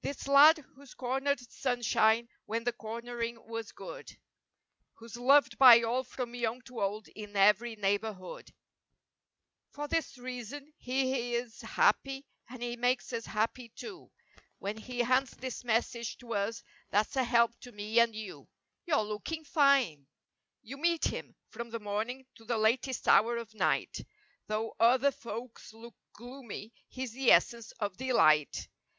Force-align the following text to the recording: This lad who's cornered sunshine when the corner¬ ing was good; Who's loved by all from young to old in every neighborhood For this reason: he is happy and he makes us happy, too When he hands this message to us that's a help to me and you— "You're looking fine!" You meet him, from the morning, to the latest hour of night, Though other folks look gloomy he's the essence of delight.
This 0.00 0.26
lad 0.26 0.64
who's 0.74 0.94
cornered 0.94 1.40
sunshine 1.40 2.26
when 2.46 2.64
the 2.64 2.72
corner¬ 2.72 3.22
ing 3.22 3.46
was 3.46 3.70
good; 3.70 4.16
Who's 4.94 5.14
loved 5.18 5.58
by 5.58 5.82
all 5.82 6.04
from 6.04 6.34
young 6.34 6.62
to 6.62 6.80
old 6.80 7.06
in 7.08 7.36
every 7.36 7.76
neighborhood 7.76 8.48
For 9.72 9.86
this 9.86 10.16
reason: 10.16 10.72
he 10.78 11.34
is 11.34 11.60
happy 11.60 12.24
and 12.48 12.62
he 12.62 12.78
makes 12.78 13.12
us 13.12 13.26
happy, 13.26 13.74
too 13.76 14.10
When 14.58 14.78
he 14.78 15.00
hands 15.00 15.32
this 15.32 15.62
message 15.64 16.16
to 16.16 16.32
us 16.32 16.62
that's 16.88 17.14
a 17.16 17.24
help 17.24 17.60
to 17.60 17.70
me 17.70 18.00
and 18.00 18.16
you— 18.16 18.48
"You're 18.86 19.02
looking 19.02 19.44
fine!" 19.44 20.06
You 20.62 20.78
meet 20.78 21.04
him, 21.08 21.36
from 21.50 21.68
the 21.68 21.78
morning, 21.78 22.24
to 22.36 22.46
the 22.46 22.56
latest 22.56 23.06
hour 23.06 23.36
of 23.36 23.52
night, 23.52 23.98
Though 24.46 24.76
other 24.80 25.10
folks 25.10 25.74
look 25.74 25.94
gloomy 26.14 26.72
he's 26.88 27.12
the 27.12 27.30
essence 27.30 27.70
of 27.72 27.98
delight. 27.98 28.68